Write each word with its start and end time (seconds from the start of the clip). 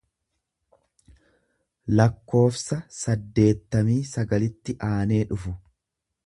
lakkoofsa 1.99 2.79
saddeettamii 3.01 3.99
sagalitti 4.15 4.77
aanee 4.93 5.23
dhufu. 5.35 5.55